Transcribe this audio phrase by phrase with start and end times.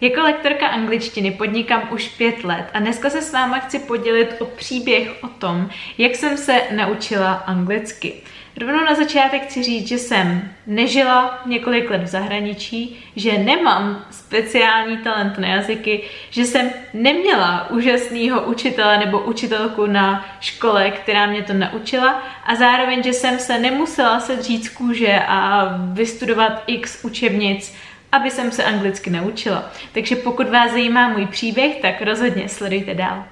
[0.00, 4.44] Jako lektorka angličtiny podnikám už pět let a dneska se s váma chci podělit o
[4.44, 8.14] příběh o tom, jak jsem se naučila anglicky.
[8.60, 14.98] Rovnou na začátek chci říct, že jsem nežila několik let v zahraničí, že nemám speciální
[14.98, 21.52] talent na jazyky, že jsem neměla úžasného učitele nebo učitelku na škole, která mě to
[21.52, 27.76] naučila a zároveň, že jsem se nemusela sedřít z kůže a vystudovat x učebnic,
[28.12, 29.70] aby jsem se anglicky naučila.
[29.92, 33.24] Takže pokud vás zajímá můj příběh, tak rozhodně sledujte dál.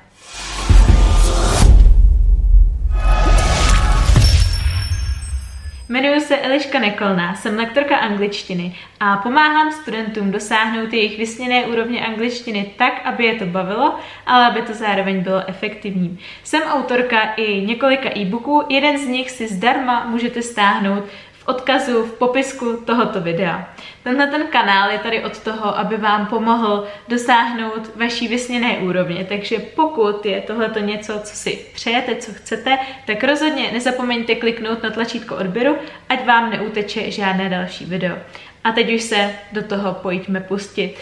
[5.89, 12.73] Jmenuji se Eliška Nekolná, jsem lektorka angličtiny a pomáhám studentům dosáhnout jejich vysněné úrovně angličtiny
[12.79, 16.19] tak, aby je to bavilo, ale aby to zároveň bylo efektivní.
[16.45, 21.05] Jsem autorka i několika e-booků, jeden z nich si zdarma můžete stáhnout
[21.47, 23.75] odkazu v popisku tohoto videa.
[24.05, 29.59] Tenhle ten kanál je tady od toho, aby vám pomohl dosáhnout vaší vysněné úrovně, takže
[29.59, 35.37] pokud je tohleto něco, co si přejete, co chcete, tak rozhodně nezapomeňte kliknout na tlačítko
[35.37, 35.77] odběru,
[36.09, 38.17] ať vám neuteče žádné další video.
[38.65, 40.95] A teď už se do toho pojďme pustit.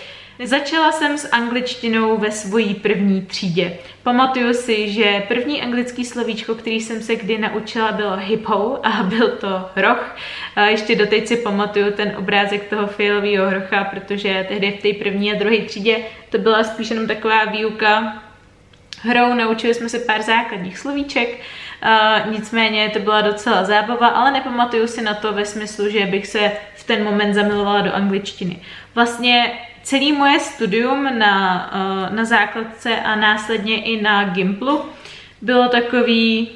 [0.43, 3.77] Začala jsem s angličtinou ve svojí první třídě.
[4.03, 9.29] Pamatuju si, že první anglický slovíčko, který jsem se kdy naučila, bylo hippo a byl
[9.29, 10.17] to roh.
[10.57, 15.33] A ještě doteď si pamatuju ten obrázek toho fialového hrocha, protože tehdy v té první
[15.33, 15.99] a druhé třídě
[16.31, 18.23] to byla spíš jenom taková výuka
[19.01, 24.87] hrou, naučili jsme se pár základních slovíček, uh, nicméně to byla docela zábava, ale nepamatuju
[24.87, 28.61] si na to ve smyslu, že bych se v ten moment zamilovala do angličtiny.
[28.95, 29.53] Vlastně
[29.85, 31.71] celý moje studium na,
[32.09, 34.83] uh, na základce a následně i na Gimplu
[35.43, 36.49] bylo takový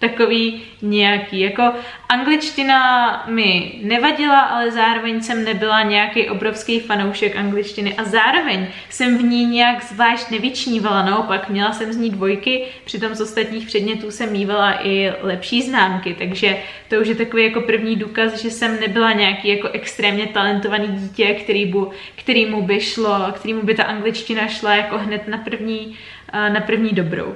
[0.00, 1.40] takový nějaký.
[1.40, 1.62] Jako
[2.08, 9.22] angličtina mi nevadila, ale zároveň jsem nebyla nějaký obrovský fanoušek angličtiny a zároveň jsem v
[9.22, 14.32] ní nějak zvlášť nevyčnívala, naopak měla jsem z ní dvojky, přitom z ostatních předmětů jsem
[14.32, 16.58] mývala i lepší známky, takže
[16.88, 21.34] to už je takový jako první důkaz, že jsem nebyla nějaký jako extrémně talentovaný dítě,
[21.34, 25.96] který bu, kterýmu by šlo, kterýmu by ta angličtina šla jako hned na první
[26.32, 27.34] na první dobrou.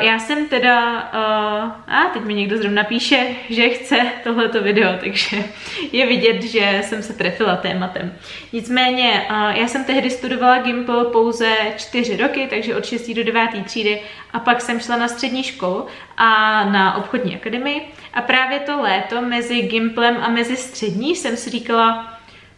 [0.00, 0.98] Já jsem teda,
[1.88, 5.44] a teď mi někdo zrovna píše, že chce tohleto video, takže
[5.92, 8.14] je vidět, že jsem se trefila tématem.
[8.52, 13.10] Nicméně, já jsem tehdy studovala Gimple pouze čtyři roky, takže od 6.
[13.10, 13.50] do 9.
[13.64, 14.00] třídy
[14.32, 15.86] a pak jsem šla na střední školu
[16.16, 17.82] a na obchodní akademii
[18.14, 22.13] a právě to léto mezi Gimplem a mezi střední jsem si říkala,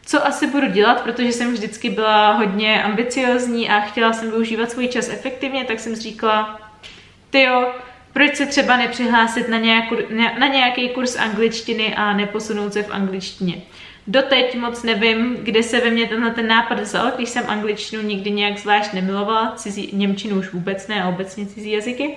[0.07, 4.89] co asi budu dělat, protože jsem vždycky byla hodně ambiciozní a chtěla jsem využívat svůj
[4.89, 6.61] čas efektivně, tak jsem říkala,
[7.31, 7.73] tyjo,
[8.13, 9.97] proč se třeba nepřihlásit na, nějakou,
[10.39, 13.63] na nějaký kurz angličtiny a neposunout se v angličtině.
[14.07, 18.31] Doteď moc nevím, kde se ve mně tenhle ten nápad vzal, když jsem angličtinu nikdy
[18.31, 22.15] nějak zvlášť nemilovala, cizí, němčinu už vůbec ne a obecně cizí jazyky.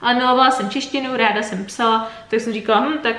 [0.00, 3.16] Ale milovala jsem češtinu, ráda jsem psala, tak jsem říkala, hm, tak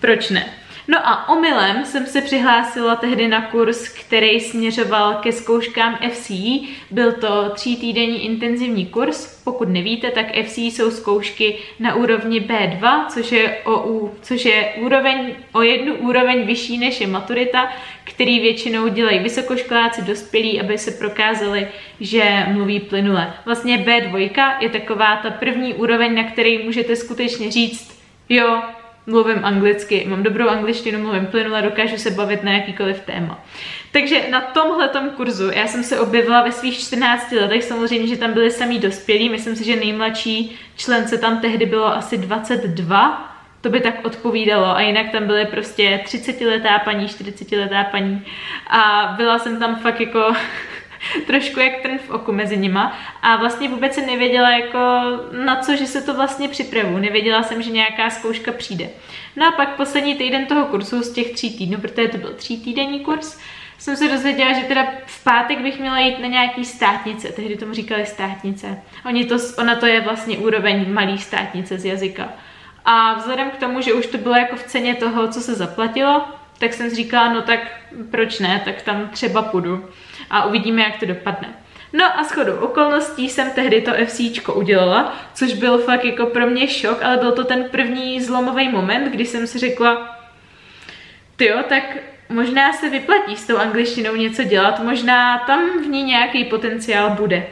[0.00, 0.46] proč ne.
[0.88, 6.58] No a omylem jsem se přihlásila tehdy na kurz, který směřoval ke zkouškám FCE.
[6.90, 9.42] Byl to tří týdenní intenzivní kurz.
[9.44, 15.34] Pokud nevíte, tak FCE jsou zkoušky na úrovni B2, což je, o, což je úroveň,
[15.52, 17.72] o jednu úroveň vyšší než je maturita,
[18.04, 21.68] který většinou dělají vysokoškoláci dospělí, aby se prokázali,
[22.00, 23.34] že mluví plynule.
[23.44, 28.62] Vlastně B2 je taková ta první úroveň, na který můžete skutečně říct, jo,
[29.06, 33.44] mluvím anglicky, mám dobrou angličtinu, mluvím plynule, dokážu se bavit na jakýkoliv téma.
[33.92, 38.32] Takže na tomhletom kurzu já jsem se objevila ve svých 14 letech, samozřejmě, že tam
[38.32, 43.70] byli samý dospělí, myslím si, že nejmladší člen se tam tehdy bylo asi 22, to
[43.70, 48.24] by tak odpovídalo a jinak tam byly prostě 30 letá paní, 40 letá paní
[48.70, 50.32] a byla jsem tam fakt jako
[51.26, 54.78] trošku jak ten v oku mezi nima a vlastně vůbec jsem nevěděla jako
[55.44, 56.98] na co, že se to vlastně připravu.
[56.98, 58.88] Nevěděla jsem, že nějaká zkouška přijde.
[59.36, 62.60] No a pak poslední týden toho kursu z těch tří týdnů, protože to byl tří
[62.60, 63.38] týdenní kurz,
[63.78, 67.74] jsem se dozvěděla, že teda v pátek bych měla jít na nějaký státnice, tehdy tomu
[67.74, 68.82] říkali státnice.
[69.06, 72.28] Oni to, ona to je vlastně úroveň malý státnice z jazyka.
[72.84, 76.24] A vzhledem k tomu, že už to bylo jako v ceně toho, co se zaplatilo,
[76.58, 77.60] tak jsem říkala, no tak
[78.10, 79.84] proč ne, tak tam třeba půjdu
[80.30, 81.48] a uvidíme, jak to dopadne.
[81.92, 86.68] No a shodou okolností jsem tehdy to FCčko udělala, což byl fakt jako pro mě
[86.68, 90.18] šok, ale byl to ten první zlomový moment, kdy jsem si řekla,
[91.40, 91.96] jo, tak
[92.28, 97.46] možná se vyplatí s tou angličtinou něco dělat, možná tam v ní nějaký potenciál bude.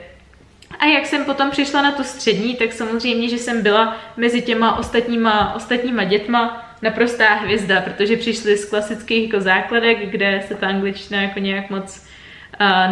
[0.79, 4.79] A jak jsem potom přišla na tu střední, tak samozřejmě, že jsem byla mezi těma
[4.79, 11.23] ostatníma, ostatníma dětma naprostá hvězda, protože přišli z klasických jako základek, kde se ta angličtina
[11.23, 12.07] jako nějak moc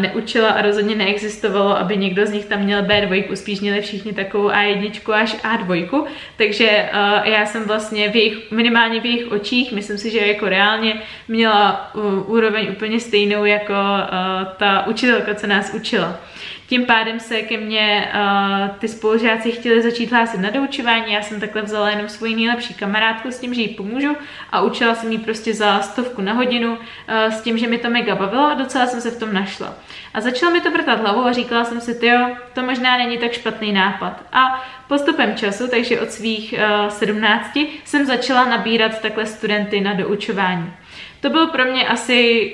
[0.01, 4.49] neučila a rozhodně neexistovalo, aby někdo z nich tam měl B2, spíš měli všichni takovou
[4.49, 6.05] A1 až A2,
[6.37, 6.89] takže
[7.25, 11.91] já jsem vlastně v jejich, minimálně v jejich očích, myslím si, že jako reálně měla
[12.27, 13.75] úroveň úplně stejnou jako
[14.57, 16.19] ta učitelka, co nás učila.
[16.67, 21.41] Tím pádem se ke mně uh, ty spolužáci chtěli začít hlásit na doučování, já jsem
[21.41, 24.17] takhle vzala jenom svoji nejlepší kamarádku s tím, že jí pomůžu
[24.53, 26.79] a učila jsem jí prostě za stovku na hodinu uh,
[27.09, 29.75] s tím, že mi to mega bavilo a docela jsem se v tom našla.
[30.15, 33.33] A začala mi to vrtat hlavu a říkala jsem si, jo, to možná není tak
[33.33, 34.23] špatný nápad.
[34.33, 36.55] A postupem času, takže od svých
[36.85, 40.73] uh, 17, jsem začala nabírat takhle studenty na doučování.
[41.21, 42.51] To byl pro mě asi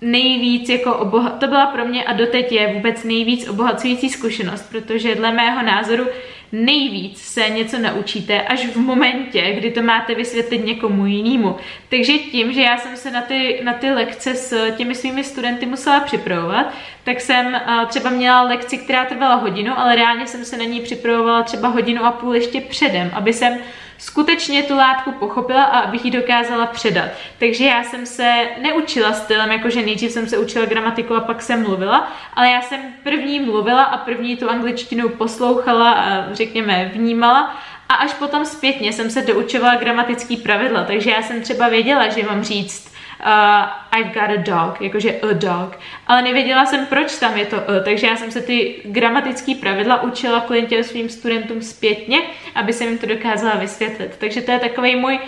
[0.00, 5.14] nejvíc jako oboha- to byla pro mě a doteď je vůbec nejvíc obohacující zkušenost, protože
[5.14, 6.06] dle mého názoru
[6.52, 11.56] nejvíc se něco naučíte až v momentě, kdy to máte vysvětlit někomu jinému.
[11.88, 15.66] Takže tím, že já jsem se na ty, na ty lekce s těmi svými studenty
[15.66, 16.74] musela připravovat,
[17.04, 20.80] tak jsem uh, třeba měla lekci, která trvala hodinu, ale reálně jsem se na ní
[20.80, 23.58] připravovala třeba hodinu a půl ještě předem, aby jsem
[24.00, 27.08] skutečně tu látku pochopila a abych ji dokázala předat.
[27.38, 31.62] Takže já jsem se neučila stylem, jakože nejdřív jsem se učila gramatiku a pak jsem
[31.62, 37.56] mluvila, ale já jsem první mluvila a první tu angličtinu poslouchala a řekněme vnímala
[37.88, 42.22] a až potom zpětně jsem se doučovala gramatický pravidla, takže já jsem třeba věděla, že
[42.22, 42.92] mám říct
[43.26, 45.78] uh, I've got a dog, jakože a dog.
[46.06, 50.02] Ale nevěděla jsem, proč tam je to a, takže já jsem se ty gramatické pravidla
[50.02, 52.18] učila kvůli těm svým studentům zpětně,
[52.54, 54.16] aby jsem jim to dokázala vysvětlit.
[54.18, 55.18] Takže to je takový můj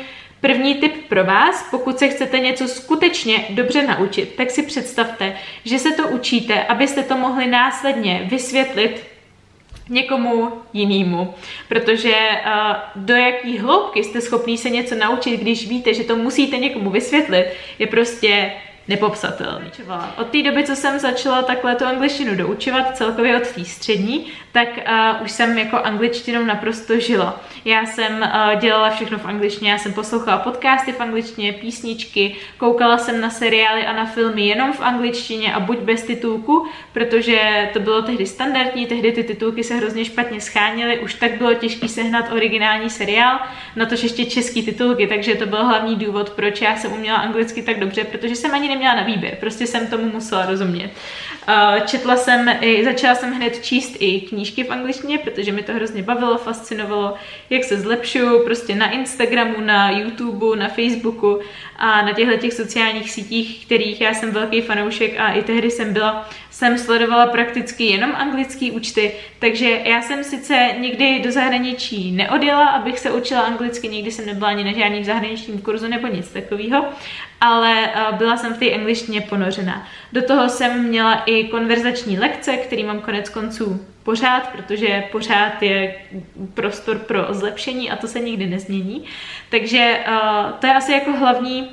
[0.43, 5.79] První tip pro vás, pokud se chcete něco skutečně dobře naučit, tak si představte, že
[5.79, 9.12] se to učíte, abyste to mohli následně vysvětlit
[9.89, 11.35] někomu jinému.
[11.69, 16.59] Protože uh, do jaký hloubky jste schopný se něco naučit, když víte, že to musíte
[16.59, 17.47] někomu vysvětlit,
[17.79, 18.53] je prostě
[18.89, 19.71] nepopsatelný.
[20.19, 24.69] Od té doby, co jsem začala takhle tu angličtinu doučovat, celkově od té střední, tak
[24.69, 27.41] uh, už jsem jako angličtinou naprosto žila.
[27.65, 32.99] Já jsem uh, dělala všechno v angličtině, já jsem poslouchala podcasty v angličtině, písničky, koukala
[32.99, 37.81] jsem na seriály a na filmy jenom v angličtině a buď bez titulku, protože to
[37.81, 42.33] bylo tehdy standardní, tehdy ty titulky se hrozně špatně scháněly, už tak bylo těžké sehnat
[42.33, 43.39] originální seriál,
[43.77, 47.63] na to ještě český titulky, takže to byl hlavní důvod, proč já jsem uměla anglicky
[47.63, 50.91] tak dobře, protože jsem ani neměla na výběr, prostě jsem tomu musela rozumět.
[51.49, 55.73] Uh, četla jsem, i, začala jsem hned číst i knížky v angličtině, protože mi to
[55.73, 57.15] hrozně bavilo, fascinovalo,
[57.51, 61.41] jak se zlepšuju prostě na Instagramu, na YouTube, na Facebooku
[61.77, 65.93] a na těchto těch sociálních sítích, kterých já jsem velký fanoušek a i tehdy jsem
[65.93, 72.67] byla, jsem sledovala prakticky jenom anglický účty, takže já jsem sice nikdy do zahraničí neodjela,
[72.67, 76.85] abych se učila anglicky, nikdy jsem nebyla ani na žádným zahraničním kurzu nebo nic takového,
[77.43, 79.87] ale uh, byla jsem v té angličtině ponořená.
[80.13, 85.95] Do toho jsem měla i konverzační lekce, který mám konec konců pořád, protože pořád je
[86.55, 89.05] prostor pro zlepšení a to se nikdy nezmění.
[89.51, 91.71] Takže uh, to je asi jako hlavní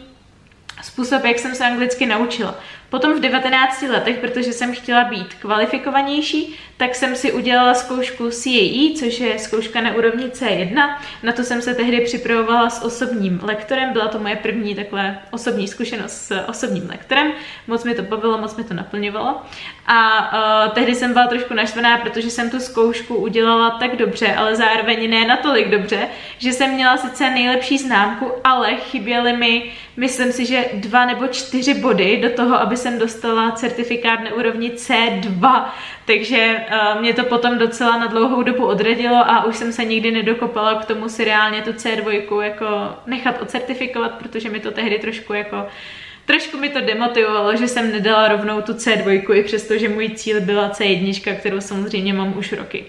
[0.84, 2.56] způsob, jak jsem se anglicky naučila.
[2.90, 8.94] Potom v 19 letech, protože jsem chtěla být kvalifikovanější, tak jsem si udělala zkoušku CAE,
[9.00, 10.98] což je zkouška na úrovni C1.
[11.24, 15.68] Na to jsem se tehdy připravovala s osobním lektorem, byla to moje první takhle osobní
[15.68, 17.32] zkušenost s osobním lektorem.
[17.68, 19.42] Moc mi to bavilo, moc mi to naplňovalo.
[19.88, 20.32] A
[20.68, 25.10] uh, tehdy jsem byla trošku naštvaná, protože jsem tu zkoušku udělala tak dobře, ale zároveň
[25.10, 30.66] ne natolik dobře, že jsem měla sice nejlepší známku, ale chyběly mi, myslím si, že
[30.74, 35.66] dva nebo čtyři body do toho, aby jsem dostala certifikát na úrovni C2,
[36.06, 36.56] takže
[36.96, 40.76] uh, mě to potom docela na dlouhou dobu odradilo a už jsem se nikdy nedokopala
[40.76, 45.68] k tomu si reálně tu C2 jako nechat ocertifikovat, protože mi to tehdy trošku jako
[46.26, 50.42] trošku mi to demotivovalo, že jsem nedala rovnou tu C2, i přesto, že můj cíl
[50.42, 52.86] byla C1, kterou samozřejmě mám už roky.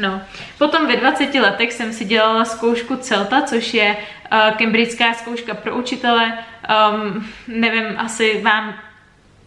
[0.00, 0.22] No,
[0.58, 3.96] potom ve 20 letech jsem si dělala zkoušku CELTA, což je
[4.32, 6.38] uh, zkouška pro učitele.
[6.92, 8.74] Um, nevím, asi vám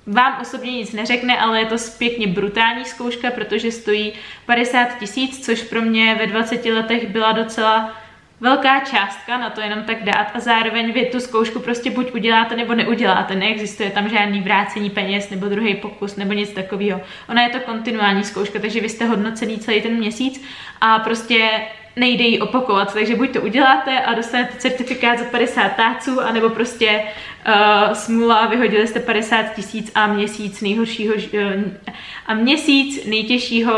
[0.07, 4.13] vám osobně nic neřekne, ale je to pěkně brutální zkouška, protože stojí
[4.45, 7.97] 50 tisíc, což pro mě ve 20 letech byla docela
[8.39, 12.55] velká částka na to jenom tak dát a zároveň vy tu zkoušku prostě buď uděláte
[12.55, 13.35] nebo neuděláte.
[13.35, 17.01] Neexistuje tam žádný vrácení peněz nebo druhý pokus nebo nic takového.
[17.29, 20.45] Ona je to kontinuální zkouška, takže vy jste hodnocený celý ten měsíc
[20.81, 21.49] a prostě
[21.97, 27.03] nejde ji opakovat, takže buď to uděláte a dostanete certifikát za 50 táců, anebo prostě
[27.47, 31.63] uh, smůla, vyhodili jste 50 tisíc a měsíc nejhoršího, uh,
[32.25, 33.73] a měsíc nejtěžšího,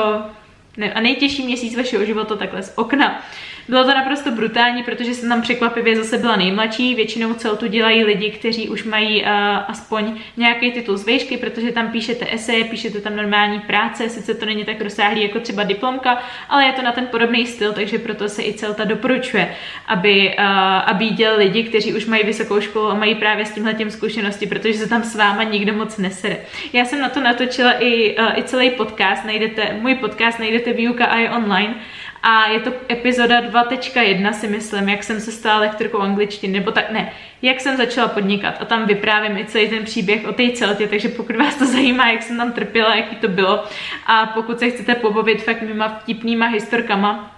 [0.77, 3.23] ne, a nejtěžší měsíc vašeho života takhle z okna.
[3.69, 6.95] Bylo to naprosto brutální, protože jsem tam překvapivě zase byla nejmladší.
[6.95, 9.29] Většinou celou tu dělají lidi, kteří už mají uh,
[9.67, 14.45] aspoň nějaký titul z výšky, protože tam píšete eseje, píšete tam normální práce, sice to
[14.45, 18.29] není tak rozsáhlý jako třeba diplomka, ale je to na ten podobný styl, takže proto
[18.29, 19.55] se i celta doporučuje,
[19.87, 20.45] aby, uh,
[20.85, 24.47] aby dělali lidi, kteří už mají vysokou školu a mají právě s tímhle tím zkušenosti,
[24.47, 26.37] protože se tam s váma nikdo moc nesere.
[26.73, 31.05] Já jsem na to natočila i, uh, i celý podcast, najdete, můj podcast najdete výuka
[31.05, 31.75] a je online.
[32.23, 36.91] A je to epizoda 2.1 si myslím, jak jsem se stala lektorkou angličtiny, nebo tak
[36.91, 37.11] ne,
[37.41, 38.55] jak jsem začala podnikat.
[38.59, 42.09] A tam vyprávím i celý ten příběh o té celtě, takže pokud vás to zajímá,
[42.09, 43.63] jak jsem tam trpěla, jaký to bylo.
[44.05, 47.35] A pokud se chcete pobavit fakt mýma vtipnýma historkama,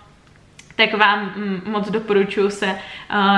[0.76, 2.76] tak vám mm, moc doporučuji se uh,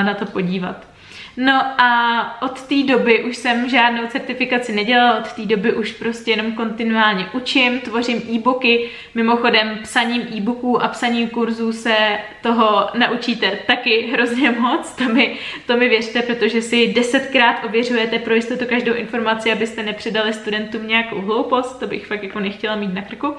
[0.04, 0.93] na to podívat.
[1.38, 6.32] No a od té doby už jsem žádnou certifikaci nedělala, od té doby už prostě
[6.32, 11.96] jenom kontinuálně učím, tvořím e-booky, mimochodem psaním e-booků a psaním kurzů se
[12.42, 15.38] toho naučíte taky hrozně moc, to mi,
[15.68, 21.22] to mi věřte, protože si desetkrát ověřujete pro jistotu každou informaci, abyste nepředali studentům nějakou
[21.22, 23.36] hloupost, to bych fakt jako nechtěla mít na krku.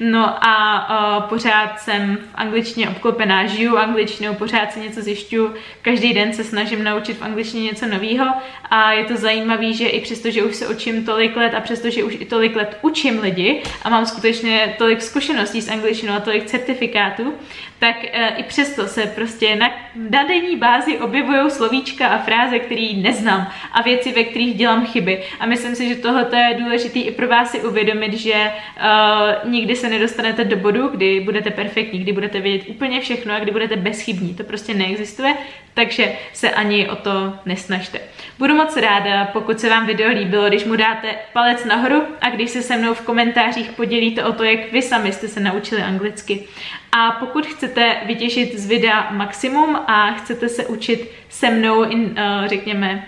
[0.00, 0.88] No a
[1.18, 5.50] uh, pořád jsem v angličtině obklopená, žiju angličtinou, pořád si něco zjišťu,
[5.82, 8.26] každý den se snažím naučit v angličtině něco nového
[8.70, 11.90] a je to zajímavé, že i přesto, že už se učím tolik let a přesto,
[11.90, 16.20] že už i tolik let učím lidi a mám skutečně tolik zkušeností s angličtinou a
[16.20, 17.34] tolik certifikátů,
[17.78, 19.70] tak e, i přesto se prostě na,
[20.10, 25.22] na denní bázi objevují slovíčka a fráze, které neznám a věci, ve kterých dělám chyby.
[25.40, 29.76] A myslím si, že tohle je důležité i pro vás si uvědomit, že uh, nikdy
[29.76, 33.76] se nedostanete do bodu, kdy budete perfektní, kdy budete vědět úplně všechno a kdy budete
[33.76, 34.34] bezchybní.
[34.34, 35.34] To prostě neexistuje,
[35.74, 36.96] takže se ani o
[37.46, 38.00] nesnažte.
[38.38, 42.50] Budu moc ráda, pokud se vám video líbilo, když mu dáte palec nahoru a když
[42.50, 46.44] se se mnou v komentářích podělíte o to, jak vy sami jste se naučili anglicky.
[46.92, 52.46] A pokud chcete vytěžit z videa maximum a chcete se učit se mnou, in, uh,
[52.46, 53.06] řekněme,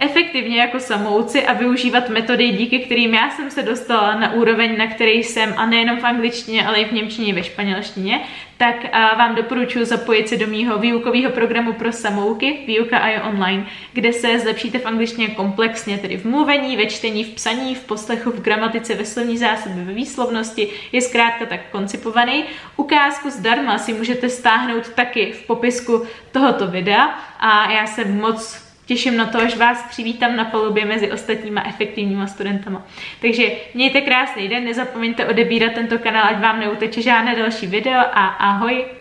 [0.00, 4.86] efektivně jako samouci a využívat metody, díky kterým já jsem se dostala na úroveň, na
[4.86, 8.20] který jsem, a nejenom v angličtině, ale i v němčině, ve španělštině,
[8.56, 13.66] tak vám doporučuji zapojit se do mýho výukového programu pro samouky, výuka a je online,
[13.92, 18.30] kde se zlepšíte v angličtině komplexně, tedy v mluvení, ve čtení, v psaní, v poslechu,
[18.30, 22.44] v gramatice, ve slovní zásobě, ve výslovnosti, je zkrátka tak koncipovaný.
[22.76, 29.16] Ukázku zdarma si můžete stáhnout taky v popisku tohoto videa a já se moc těším
[29.16, 32.86] na to, až vás přivítám na palubě mezi ostatníma efektivníma studentama.
[33.20, 38.26] Takže mějte krásný den, nezapomeňte odebírat tento kanál, ať vám neuteče žádné další video a
[38.26, 38.84] ahoj!